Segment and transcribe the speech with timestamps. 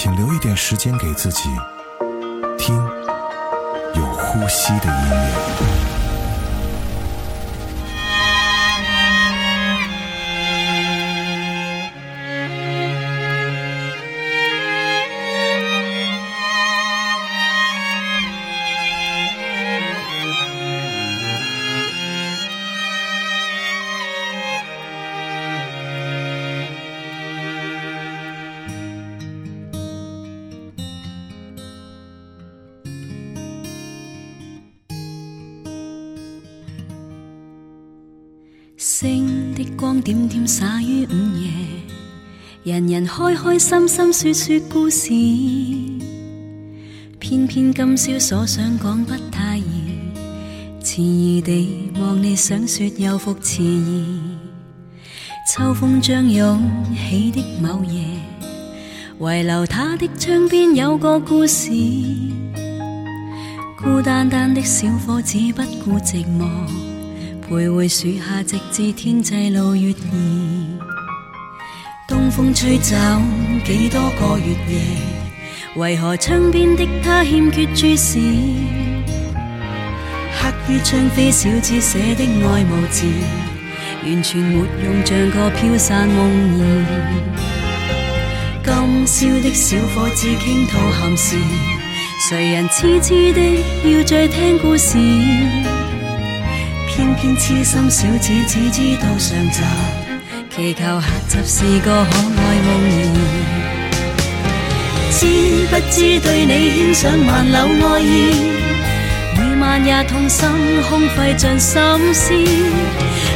[0.00, 1.48] 请留一点时间给自己，
[2.56, 2.76] 听
[3.96, 5.87] 有呼吸的音乐。
[43.28, 45.10] 开开心心说说故事。
[47.18, 49.92] 偏偏今宵所想讲不太易，
[50.82, 54.06] 迟疑地望你想说又复迟疑。
[55.46, 56.58] 秋风将涌
[56.96, 58.02] 起的某夜，
[59.18, 61.70] 遗留他的窗边有个故事。
[63.76, 66.48] 孤单单的小伙子不顾寂寞。
[67.46, 70.97] 徘徊树下，直至天际露月儿。
[72.30, 72.94] 风吹走
[73.64, 74.80] 几多个月夜，
[75.74, 78.18] 为何窗边的他欠缺注视？
[80.40, 83.06] 刻于窗扉小字写的爱慕字，
[84.04, 86.62] 完全没用，像个飘散梦儿。
[88.64, 91.36] 今宵的小伙子倾吐憾事，
[92.28, 93.40] 谁人痴痴的
[93.90, 94.98] 要再听故事？
[96.88, 99.62] 偏偏痴心小子只知道上集，
[100.58, 103.14] 祈求下集是个可爱梦儿。
[105.12, 105.20] 知
[105.70, 108.04] 不知对你牵上万缕爱意，
[109.38, 110.48] 每晚也痛心
[110.90, 112.34] 空费尽心思。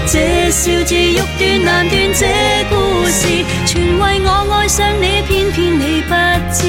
[0.09, 2.27] 这笑字欲断难断，这
[2.69, 2.75] 故
[3.07, 6.13] 事全为我爱上你，偏偏你不
[6.53, 6.61] 知。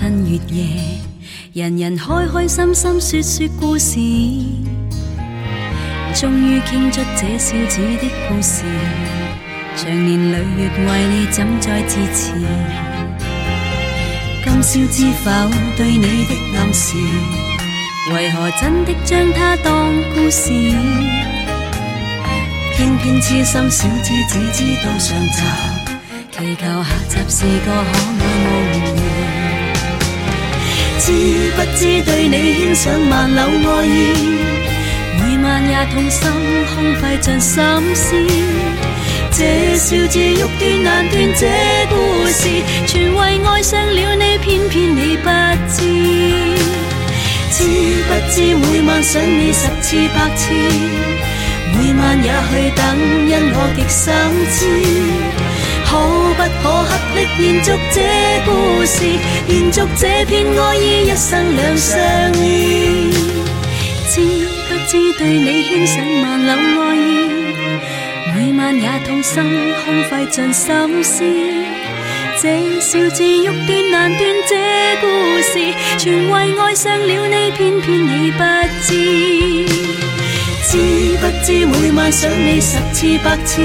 [0.00, 0.64] 火花衬月夜，
[1.52, 3.96] 人人开开心心说说故事，
[6.14, 8.64] 终于倾出这小子的故事。
[9.76, 12.32] 长年累月为你怎再支持？
[14.42, 15.30] 今宵知否
[15.76, 16.96] 对你的暗示？
[18.12, 20.50] 为何真的将它当故事？
[22.72, 25.42] 偏偏痴心小子只知道上集。
[26.32, 28.99] 祈求下集是个可爱梦，
[31.02, 31.12] 知
[31.56, 33.88] 不知对你牵上万缕爱意，
[35.18, 36.30] 每晚也痛心
[36.74, 38.14] 空费尽心思。
[39.32, 41.46] 这笑字欲断难断，这
[41.88, 41.94] 故
[42.28, 42.40] 事
[42.86, 45.28] 全为爱上了你，偏偏你不
[45.70, 45.76] 知。
[47.50, 47.64] 知
[48.06, 50.52] 不知每晚想你十次百次，
[51.72, 52.84] 每晚也去等，
[53.26, 54.12] 因我极心
[54.52, 54.58] 知。
[55.90, 57.98] 可不可合力延续这
[58.46, 58.48] 故
[58.86, 59.02] 事，
[59.48, 61.98] 延续这片爱意，一生两相
[62.34, 63.10] 依。
[64.08, 64.20] 知
[64.68, 66.98] 不知对你牵上万缕爱意，
[68.32, 69.42] 每晚也痛心
[69.84, 71.24] 空费尽心思。
[72.40, 74.54] 这笑字欲断难断，这
[75.00, 75.06] 故
[75.42, 78.44] 事全为爱上了你，偏偏你不
[78.86, 79.66] 知。
[80.70, 80.78] 知
[81.18, 83.60] 不知每晚想你十次百次。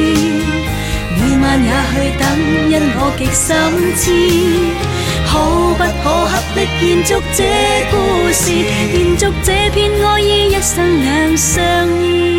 [1.17, 2.23] 每晚也去等，
[2.69, 3.47] 因我极心
[3.95, 4.03] 痴，
[5.25, 5.31] 可
[5.73, 7.39] 不可合力延续这
[7.91, 7.93] 故
[8.31, 9.75] 事，延续这片
[10.05, 11.53] 爱意，一生两相
[12.03, 12.34] 依。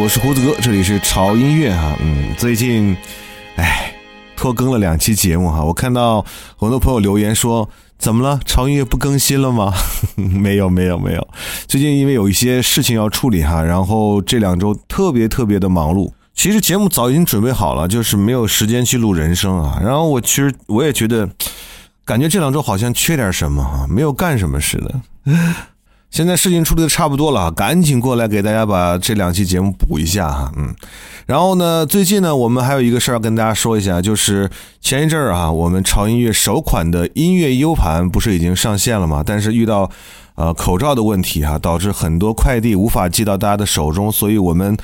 [0.00, 1.94] 我是胡子哥，这里是潮音乐哈。
[2.00, 2.96] 嗯，最近，
[3.56, 3.92] 哎，
[4.34, 5.62] 拖更了两期节目哈。
[5.62, 6.24] 我看到
[6.56, 7.68] 很多朋友留言说，
[7.98, 8.40] 怎么了？
[8.46, 9.74] 潮音乐不更新了吗？
[10.16, 11.28] 没有，没有，没有。
[11.66, 16.10] 最近因为有一些事情要处理哈，然后这两周特别特别的忙碌。
[16.34, 19.78] 其实节目早已经准备好了，就是没有时间去录人声啊。
[19.84, 21.28] 然后我其实我也觉得，
[22.06, 24.94] 感觉这两周好像缺点什么哈，没有干什么似的。
[26.10, 30.74] 现在事情处理的差不多了，赶紧过来给大家把这两期节目补一下哈，嗯。
[31.26, 39.22] 然后呢，最近呢，我们还有一个事儿要跟大家说一下，就是前一阵儿啊，我们潮音乐首款的音乐 U 盘不是已经上线了吗？
[39.24, 39.88] 但是遇到
[40.34, 44.76] 呃口罩的问题哈，导致很多快递无法寄到大家的手中，所以我们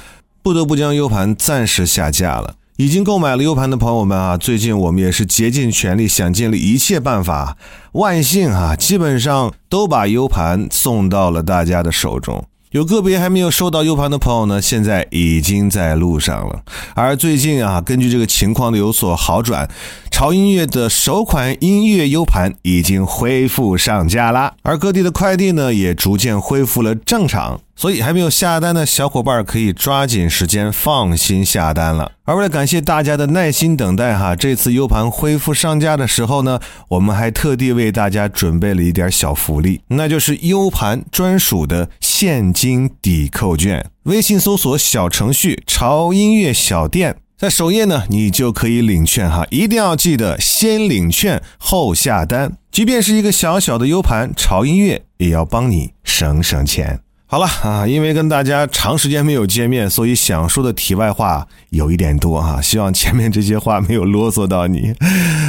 [0.45, 2.55] 不得不将 U 盘暂时下架了。
[2.77, 7.57] 已经购买了 U 盘的朋友们啊，最近我们也是竭尽全力，想尽了一切办法，
[7.93, 12.45] 万幸啊，基本上都把 U 盘送到了大家的手中。
[12.73, 16.61] 有个别还没有收到 U 盘的朋友呢，现在已经在路上了。
[16.95, 19.67] 而最近啊，根据这个情况的有所好转，
[20.17, 27.61] 潮音乐的首款音乐 U 盘已经恢复上架啦，而各地的快递呢，也逐渐恢复了正常。
[27.77, 32.13] 所以还没有下单的小伙伴可以抓紧时间放心下单了。
[32.25, 43.91] 而为了感谢大家的耐心等待，哈，这次 U 盘恢复上架的时候呢，我们还特地为大家准备了一点小福利，那就是 U 盘专属的现金抵扣券。
[44.05, 49.47] 微信搜索小程序“潮音乐小店”，在首页呢，你就可以领券哈。
[49.51, 57.01] 一定要记得先领券后下单，即便是一个小小的 U 盘，潮音乐也要帮你省省钱。
[57.27, 62.59] 好了啊，因为跟大家长时间没有见面，所以想说的题外话有一点多哈。
[62.63, 64.95] 希望前面这些话没有啰嗦到你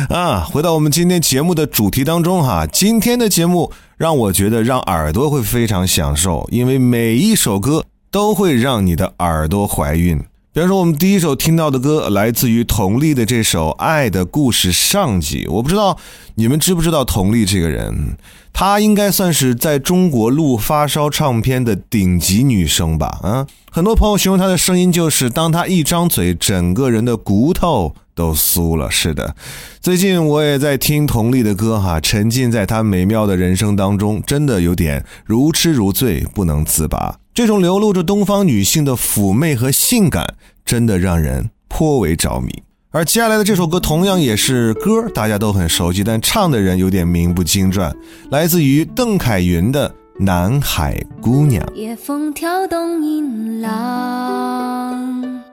[0.09, 0.41] 啊。
[0.41, 10.21] 回到我们今天节目的主题当中哈，今天的节目让我觉得让耳朵会非常享受，因为每一首歌都会让你的耳朵怀孕。
[10.57, 15.45] 比方说，我们第一首听到的歌来自于佟丽的这首《爱的故事》上集。
[15.47, 15.95] 我不知道
[16.33, 18.17] 你们知不知道佟丽这个人。
[18.53, 23.19] 她应该算是在中国录发烧唱片的顶级女生吧？
[23.21, 28.89] 啊，很多朋友形容她的声音就是，当她一张嘴，整个人的骨头都酥了。
[28.89, 29.35] 是的，
[29.79, 37.19] 最近我也在听佟丽的歌，哈，沉浸在她美妙的人生当中，真的有点如痴如醉，不能自拔。
[37.33, 40.35] 这种流露着东方女性的妩媚和性感，
[40.65, 42.63] 真的让人颇为着迷。
[42.97, 47.95] 而接下来的这首歌同样也是歌，大家都很熟悉，但唱的人有点名不经传，
[48.31, 51.63] 来自于邓凯云的《南海姑娘》。
[51.75, 55.43] 夜风挑动银浪，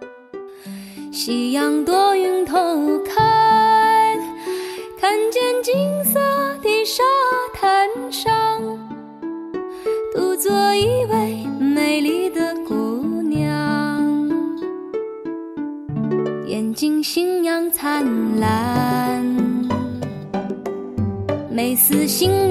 [1.13, 2.57] 夕阳多云偷
[3.05, 4.19] 看，
[4.99, 6.19] 看见金色
[6.63, 7.03] 的沙
[7.53, 8.33] 滩上，
[10.15, 11.44] 独坐一位
[21.87, 22.44] 此心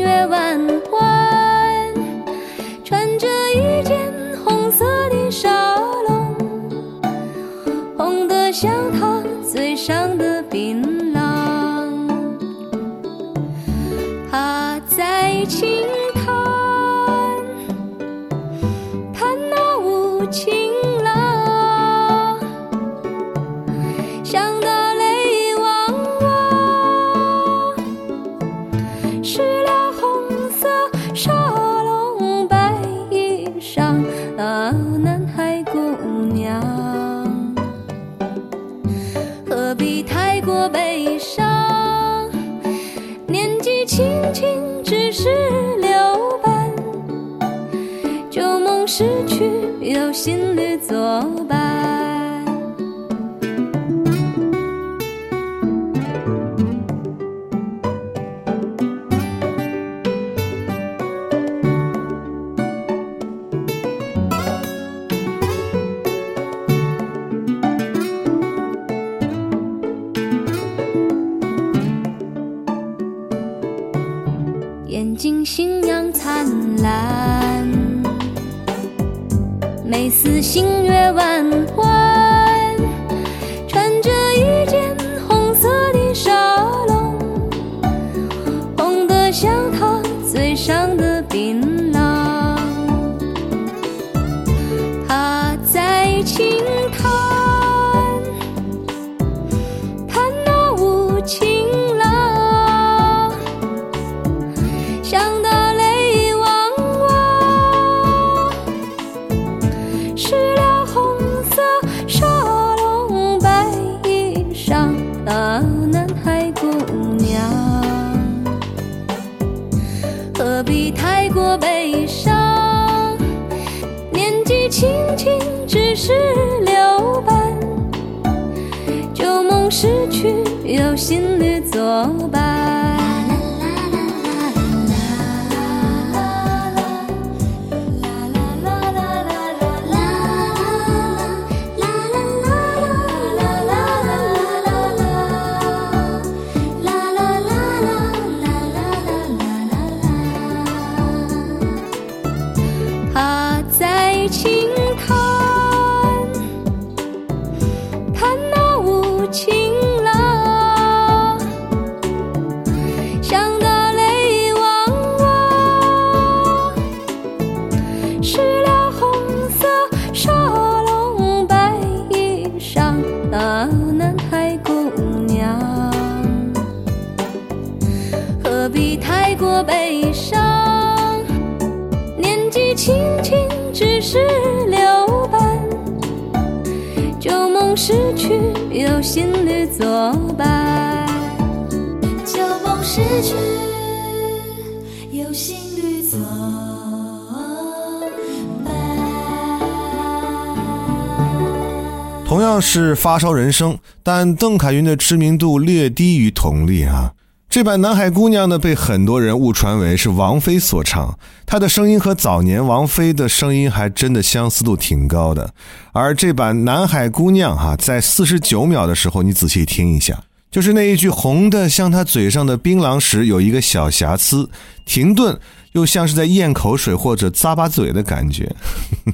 [202.74, 207.13] 是发烧人生，但邓凯云的知名度略低于佟丽啊。
[207.48, 211.15] 这版《南海姑娘》呢，被很多人误传为是王菲所唱，
[211.46, 215.53] 她的声音和早年王菲的声音还真的相似度挺高的。
[215.92, 224.50] 而这版《南海姑娘》哈，在四十九秒的时候，你仔细听一下，就是那一句“红的像她嘴上的槟榔时”有一个小瑕疵，
[224.84, 225.39] 停顿，
[225.74, 228.51] 又像是在咽口水或者咂巴嘴的感觉。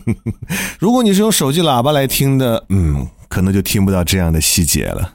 [0.79, 5.13] 如果你是用手机喇叭来听的，嗯，可能就听不到这样的细节了。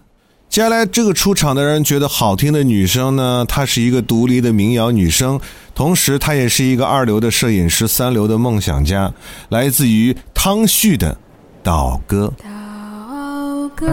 [0.49, 5.41] 接下来这个出场的人觉得好听的女生呢，她是一个独立的民谣女生，
[5.75, 9.13] 同时她也是一个二流的摄影师、三流的梦想家，
[9.49, 11.13] 来自于汤旭的
[11.65, 12.33] 《岛歌》。
[12.43, 13.87] 岛歌，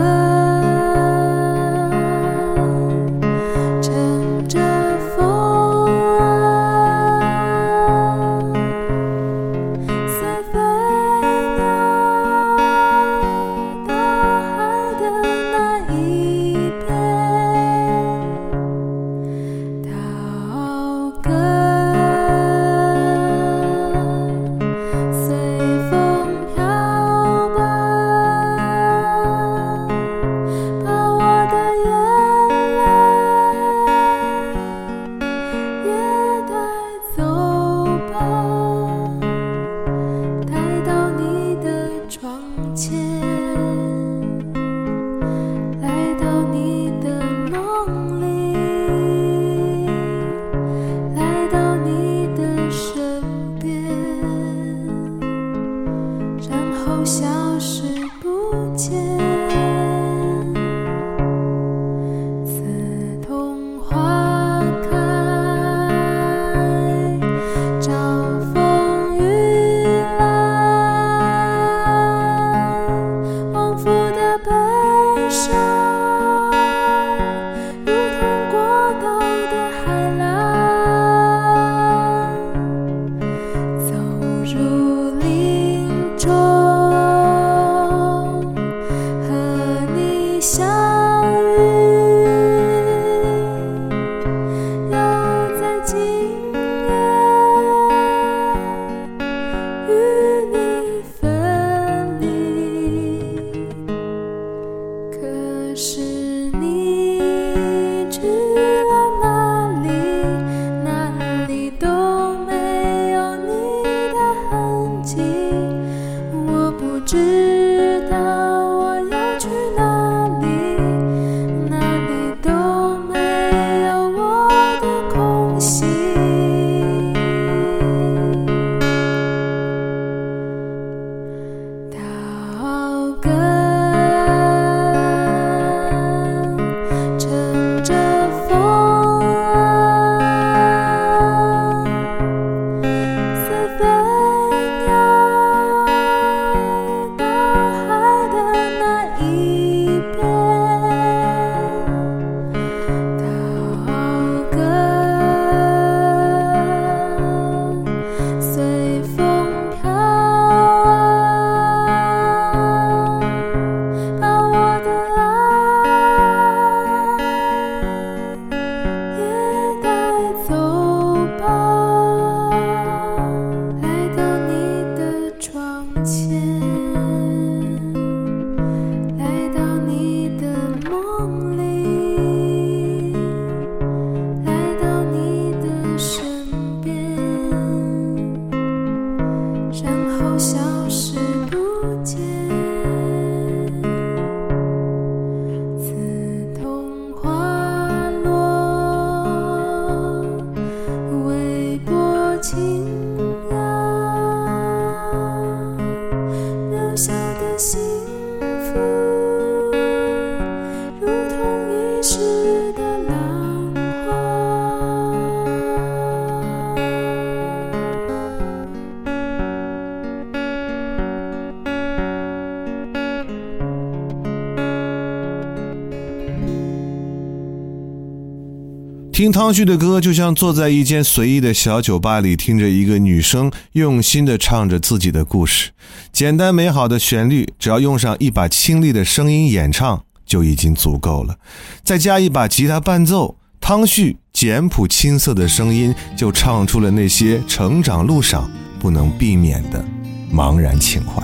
[229.21, 235.69] 听汤旭的歌，就像坐在一间随意的小酒吧里，听着一个女生用心的唱着自己的故事。
[236.11, 241.35] 简单美好的旋律，只要用上一把清丽的声音演唱，就已经足够了。
[241.83, 248.49] 再加一把吉他伴奏，汤旭简朴青涩的声音，就唱出了那些成长路上
[248.79, 249.85] 不能避免的
[250.33, 251.21] 茫然情怀。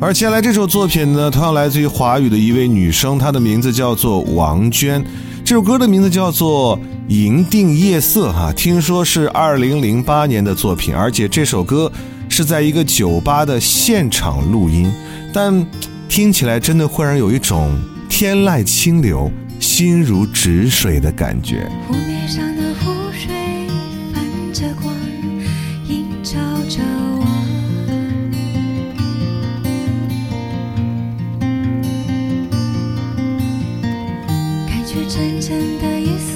[0.00, 5.00] 而接下来这首作品呢，同样来自于华语的一位女生，她的名字叫做王娟。
[5.46, 6.76] 这首歌的名字叫做
[7.06, 11.90] 《银锭夜色》哈，听说是二零零八年的作品，而且这首歌
[12.28, 14.92] 是在一个酒吧的现场录音，
[15.32, 15.64] 但
[16.08, 17.70] 听起来真的会让有一种
[18.08, 21.70] 天籁清流、心如止水的感觉。
[21.86, 22.65] 湖面上的
[35.16, 36.35] 纯真的意思。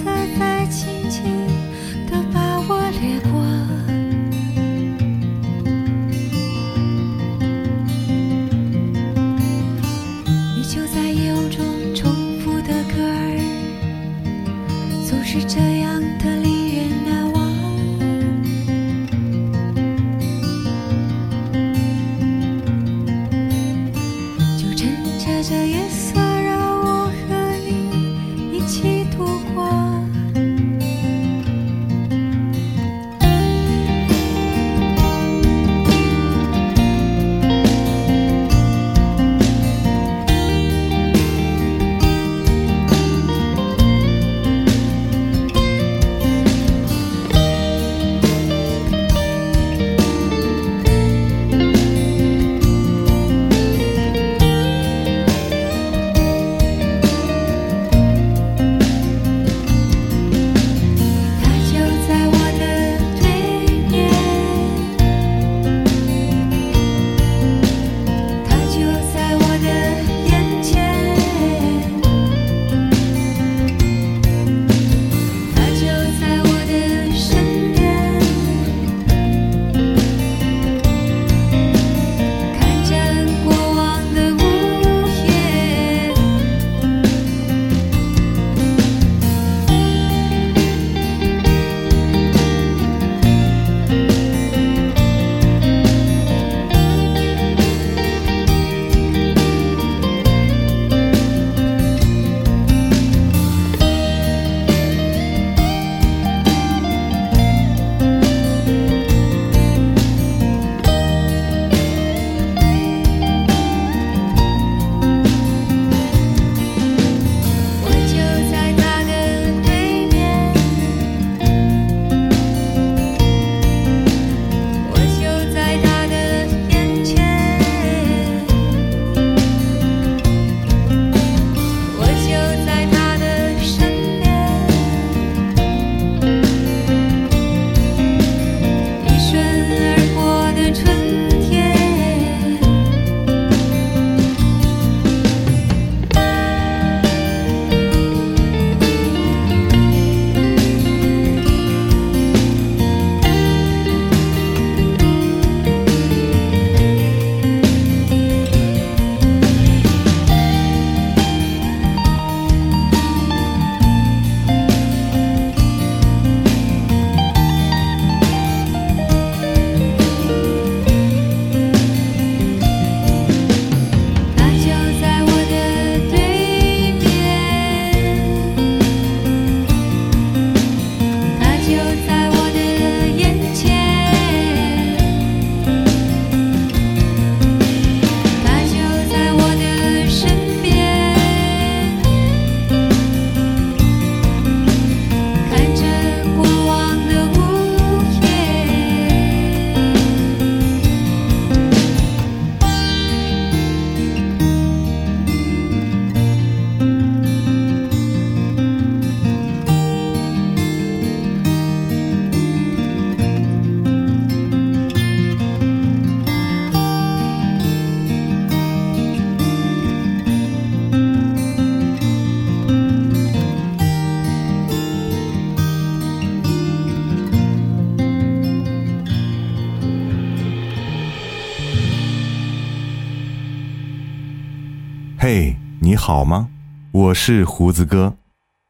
[235.23, 236.49] 嘿，你好吗？
[236.93, 238.15] 我是胡子哥，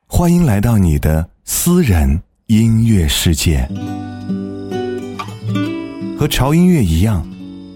[0.08, 3.68] 欢迎来到你的私人音乐世界。
[6.18, 7.24] 和潮音乐一样，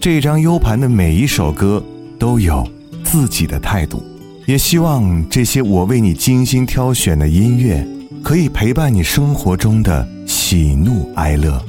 [0.01, 1.81] 这张 U 盘的每一首歌
[2.19, 2.69] 都有
[3.05, 4.03] 自己的态度。
[4.45, 7.87] 也希望这些我为你精心挑选的音乐，
[8.25, 11.65] 可以陪伴你生活中的喜怒哀乐。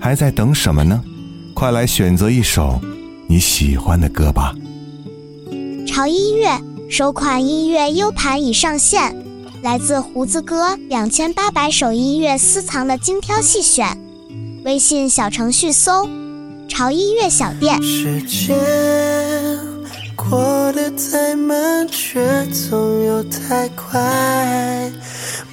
[0.00, 1.04] 还在等什么呢？
[1.52, 2.80] 快来选择一首
[3.26, 4.54] 你喜欢的歌吧！
[5.90, 6.56] 潮音乐
[6.88, 9.26] 首款音乐 U 盘已上线，
[9.60, 13.98] 来自胡子哥两千八百首音乐私藏的精挑细选。
[14.64, 16.08] 微信小程序搜
[16.70, 17.82] “潮音乐小店”。
[17.82, 18.56] 时间
[20.14, 24.00] 过得太慢，却总又太快。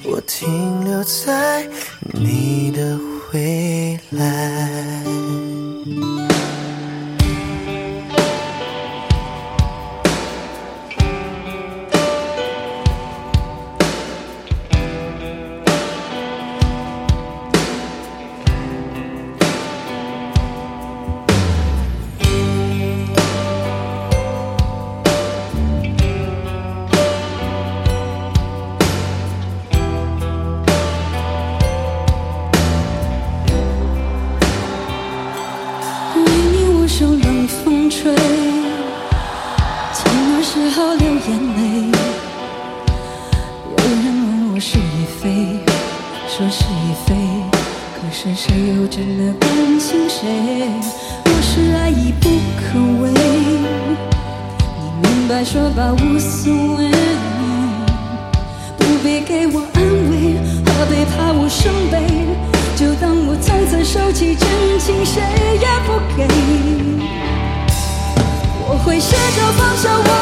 [0.04, 1.68] 我停留在
[2.14, 2.96] 你的
[3.32, 5.02] 未来。
[69.80, 70.17] 着放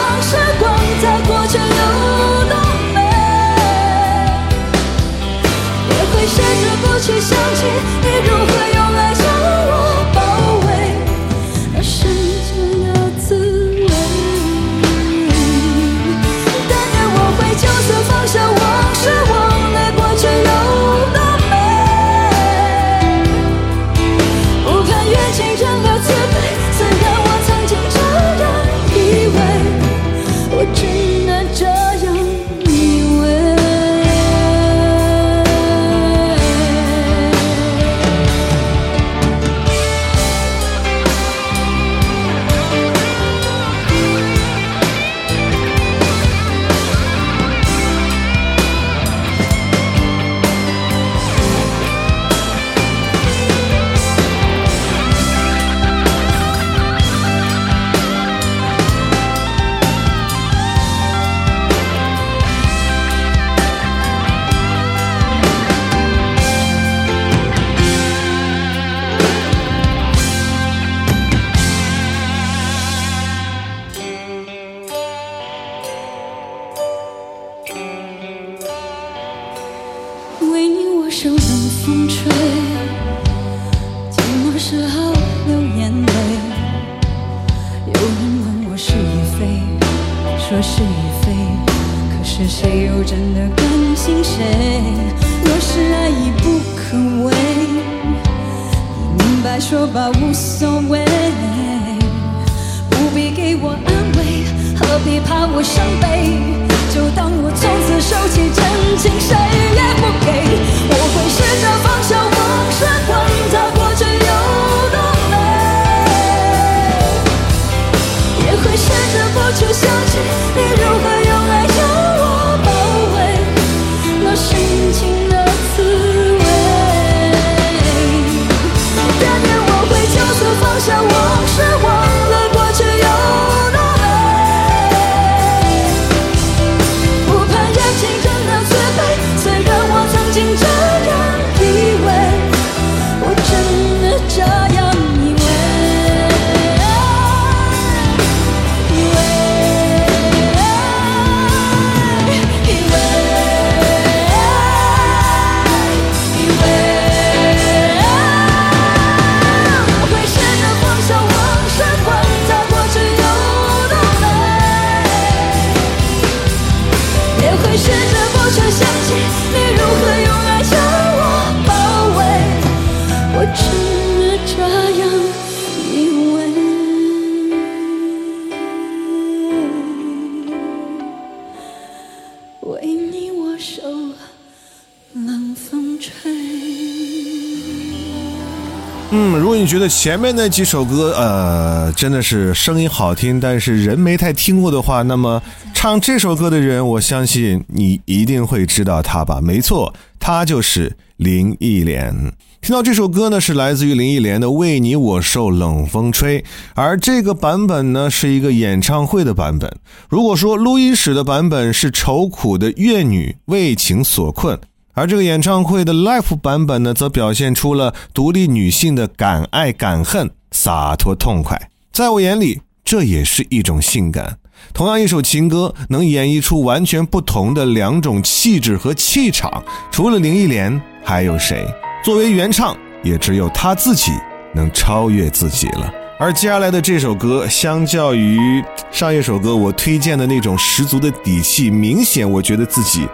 [189.89, 195.43] 前面那几首歌，呃，真的是声音好听，但是人没太听过的话，那么
[195.75, 199.41] 唱这首歌的人，我相信你一定会知道他吧？
[199.41, 202.33] 没错，他就是林忆莲。
[202.61, 206.41] 听到这首歌呢，是来自于林忆莲的《为你我受冷风吹》，
[206.75, 209.71] 而这个版本呢，是一个演唱会的版本。
[210.09, 214.59] 如果说录音室的版本是愁苦的怨女为情所困。
[214.97, 221.71] 而这个演唱会的 live 版本呢，则表现出了独立女性的敢爱敢恨、洒脱痛快。
[221.93, 224.39] 在我眼里，这也是一种性感。
[224.73, 229.63] 同样一首情歌，能演绎出完全不同的两种气质和气场。
[229.93, 231.67] 除了林忆莲，还有谁？
[232.03, 234.13] 作为原唱，也只有她自己
[234.55, 235.93] 能超越自己了。
[236.19, 243.07] 而接下来的这首歌，相较于上一首歌我推荐的那种十足的底气，明显我觉得自己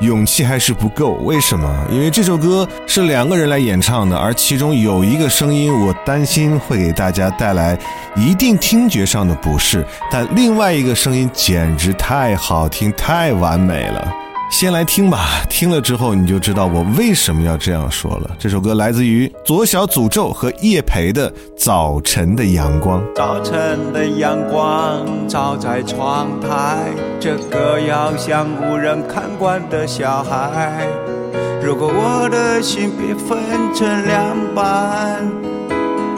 [0.00, 1.12] 勇气还是不够。
[1.22, 1.86] 为什么？
[1.88, 7.78] 因为这首歌是两个人来演唱的，而其中有一个声音，我担心会给大家带来
[8.16, 14.12] 一定听觉上的不适，但另外一个声音简直太好听，太完美了。
[14.50, 18.36] 先来听吧，听了之后你就知道我为什么要这样说了。
[18.38, 23.00] 这首歌来自于左小诅咒和叶培的《早晨的阳光》。
[23.14, 26.88] 早晨的阳光照在窗台，
[27.20, 30.88] 这个要向无人看管的小孩。
[31.62, 33.38] 如果我的心被分
[33.74, 35.24] 成两半，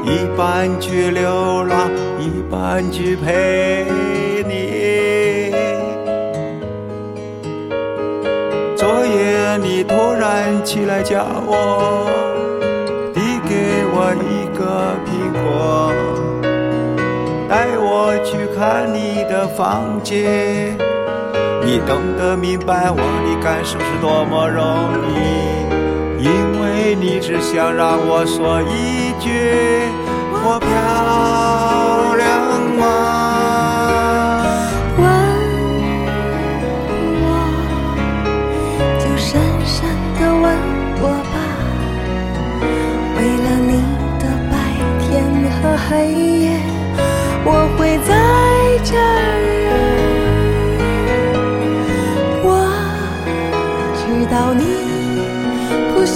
[0.06, 3.84] 一半去流浪，一半去陪
[9.62, 12.08] 你突然起来叫我，
[13.12, 15.92] 递给我一个苹果，
[17.48, 20.76] 带我去看你的房间。
[21.62, 24.64] 你懂得明白我的感受是多么容
[25.14, 25.18] 易，
[26.24, 29.28] 因为你只想让我说一句
[30.42, 30.68] 我漂
[32.16, 32.26] 亮
[32.78, 33.19] 吗？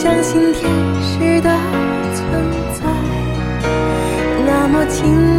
[0.04, 1.48] 相信天使的
[2.14, 2.22] 存
[2.74, 2.84] 在，
[4.44, 5.33] 那么请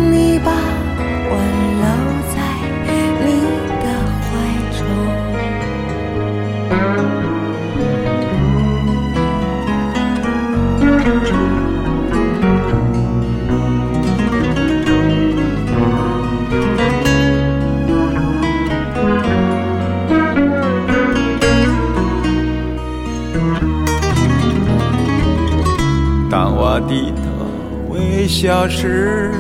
[28.46, 29.32] 微笑时，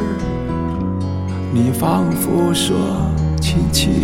[1.54, 2.76] 你仿佛说
[3.39, 4.04] ：“亲亲，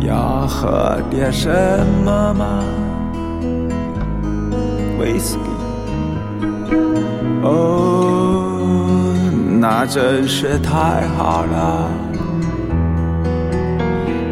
[0.00, 1.48] 要喝点什
[2.04, 2.64] 么吗？”
[4.98, 6.74] 威士忌。
[7.44, 9.14] 哦，
[9.60, 11.88] 那真是太好了，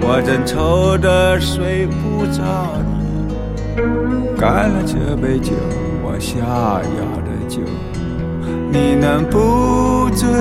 [0.00, 2.98] 我正愁得睡不着呢。
[4.36, 5.52] 干了这杯酒，
[6.02, 7.11] 我想要。
[8.72, 10.26] 你能不醉？
[10.30, 10.32] 问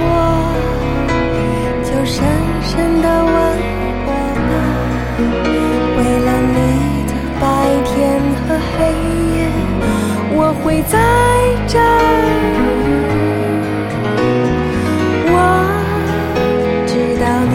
[0.00, 0.04] 我，
[1.84, 2.24] 就深
[2.62, 3.32] 深的吻
[4.06, 4.08] 我
[4.48, 4.50] 吧。
[5.98, 6.56] 为了你
[7.04, 7.44] 的白
[7.84, 7.92] 天
[8.48, 8.74] 和黑
[9.36, 9.38] 夜，
[10.32, 10.96] 我会在
[11.66, 11.80] 这儿。
[15.30, 15.32] 我
[16.86, 17.54] 知道你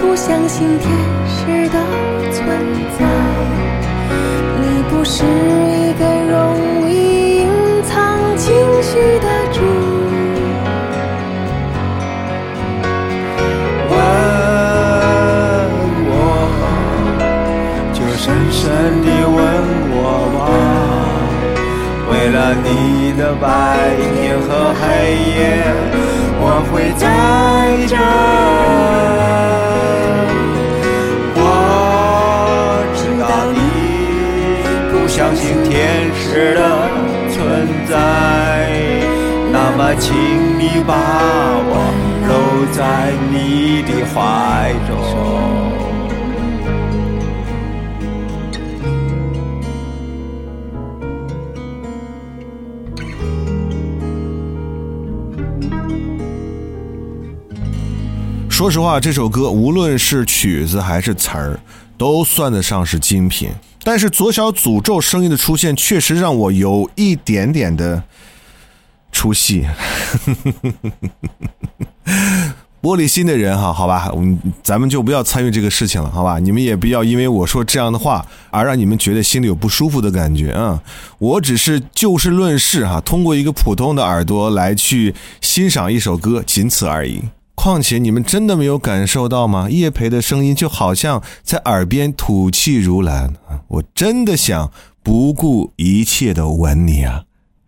[0.00, 0.88] 不相信天
[1.28, 1.76] 使的
[2.32, 2.40] 存
[2.98, 3.04] 在。
[5.10, 7.48] 是一个容易隐
[7.82, 7.96] 藏
[8.36, 9.58] 情绪的主。
[13.88, 13.96] 问
[16.10, 16.12] 我，
[17.94, 18.60] 就深深
[19.00, 19.36] 地问
[19.96, 19.96] 我
[20.36, 20.38] 吧。
[22.10, 22.66] 为了你
[23.18, 23.46] 的白
[24.14, 24.84] 天和黑
[25.24, 25.40] 夜，
[26.38, 27.02] 我会在
[27.86, 27.96] 这。
[36.28, 36.60] 天使的
[37.30, 38.68] 存在，
[39.50, 40.14] 那么请
[40.58, 40.94] 你把
[41.64, 41.72] 我
[42.28, 44.92] 搂在你的怀中。
[58.50, 61.58] 说实话，这首歌无论是曲子还是词儿，
[61.96, 63.50] 都算得上是精品。
[63.90, 68.02] 但是左小诅咒声音的出现，确实让我有一点点的
[69.10, 69.66] 出戏。
[72.82, 74.12] 玻璃心的人哈，好吧，
[74.62, 76.38] 咱们就不要参与这个事情了，好吧？
[76.38, 80.82] 你们也不要因为我说这样的话而让你们觉得心里有不舒服的感觉啊！
[81.18, 87.22] 我只是就事论事哈，通过一个普通的耳朵来去欣赏一首歌，仅此而已。
[87.58, 89.68] 况且你们真的没有感受到吗？
[89.68, 93.66] 叶培的声音就好像在耳边吐气如兰啊！
[93.66, 94.70] 我真的想
[95.02, 97.24] 不顾一切的吻你啊！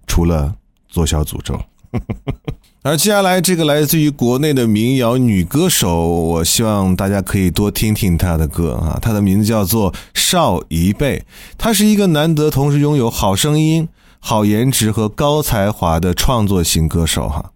[0.07, 0.55] 除了
[0.89, 1.61] 做小诅咒。
[2.83, 8.97] 而接下来这个来自于国内的民谣女歌手，我希望大家可以多听听她的歌啊。
[9.03, 11.25] 她的名字叫做邵夷贝，
[11.59, 13.89] 她是一个难得同时拥有好声音、
[14.21, 17.51] 好颜值和高才华的创作型歌手哈。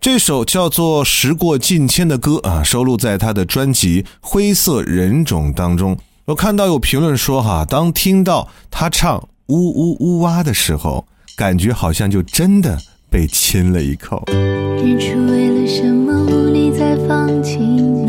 [0.00, 5.94] 这首叫做《时过境迁》的歌啊，收录在他的专辑《灰色人种》当中。
[6.24, 11.04] 我看到有评论说哈，当听到他唱呜呜呜哇的时候，
[11.36, 12.78] 感觉好像就真的。
[13.10, 14.22] 被亲了一口。
[14.28, 17.99] 日出为了什么无力再放晴？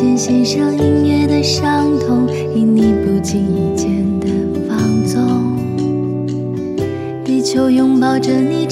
[0.00, 4.28] 间线上音乐的伤痛，因你不经意间的
[4.66, 5.20] 放纵。
[7.22, 8.66] 地球拥抱着你，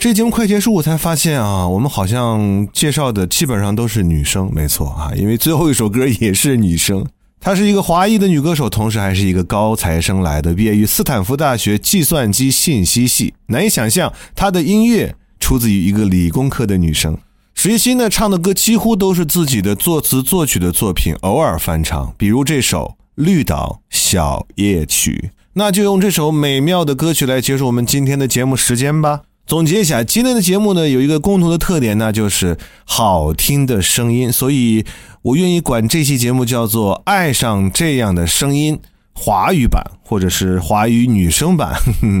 [0.00, 7.04] 这节目快结束，我才发现啊，我们好像介绍的基本上都是女生，没错啊，因为最后一首歌也是女生。
[7.40, 13.34] 她是一个华裔的女歌手，同时还是一个高材生来的，毕业于斯坦福大学计算机信息系。
[13.46, 17.18] 难以想象，她的音乐出自于一个理工科的女生。
[17.54, 25.30] 石一呢，唱的歌几乎都是自己的作词作曲的作品，偶尔翻唱，比如这首《绿岛小夜曲》。
[25.54, 29.22] 那就用这首美妙的歌曲来结束我们今天的节目时间吧。
[29.48, 34.84] 总结一下，今天的节目呢，有一个共同的特点，那就是好听的声音，所以
[35.22, 38.76] 我愿意管这期节目叫做《爱上这样的声音》
[39.14, 41.72] 华语版，或者是华语女生版。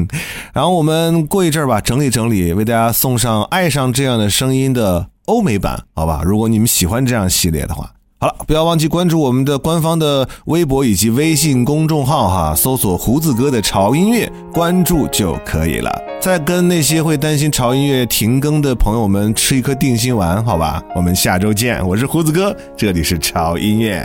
[0.54, 6.22] 然后我们过一阵儿吧，整理整理，为大家送上《爱上这样的声音》的欧美版，好吧？
[6.24, 7.92] 如果你们喜欢这样系列的话。
[8.20, 16.02] 好了，不要忘记关注我们的官方的微博以及微信公众号哈，搜索“胡子哥的潮音乐”，关注就可以了。
[16.20, 20.82] 再跟那些会担心潮音乐停更的朋友们吃一颗定心丸，好吧？
[20.96, 24.04] 我们下周见，我是胡子哥，这里是潮音乐。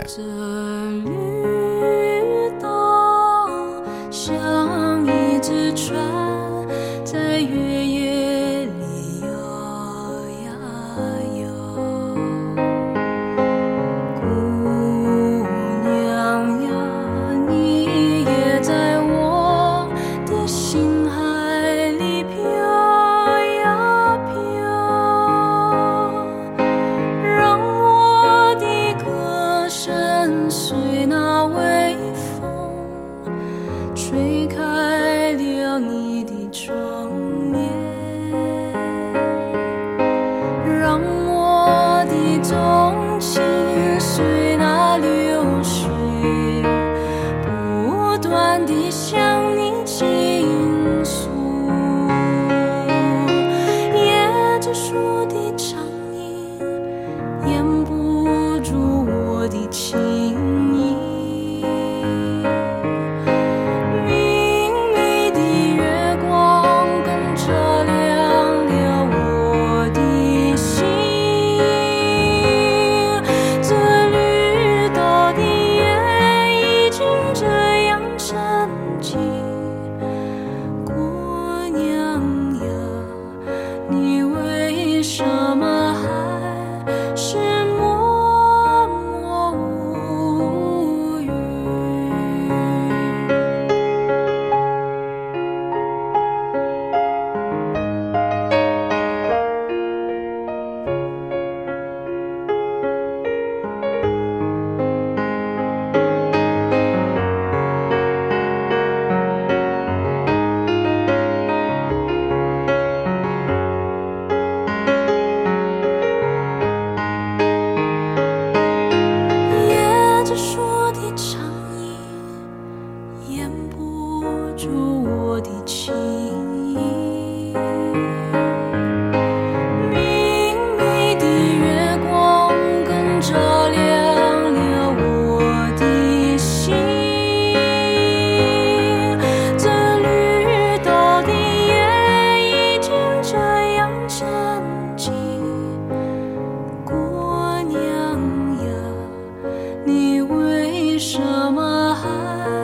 [149.86, 151.18] 你为什
[151.52, 152.63] 么还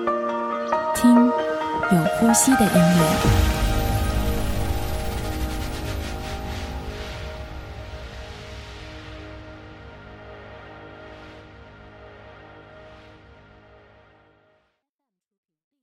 [1.91, 3.50] 有呼吸的音乐。